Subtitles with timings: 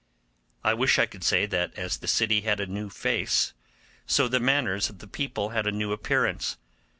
[0.63, 3.53] I wish I could say that as the city had a new face,
[4.07, 6.57] so the manners of the people had a new appearance.